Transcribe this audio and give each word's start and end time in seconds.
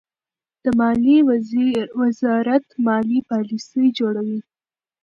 د 0.63 0.65
مالیې 0.79 1.19
وزارت 2.01 2.65
مالي 2.85 3.19
پالیسۍ 3.29 3.85
جوړوي. 3.99 4.39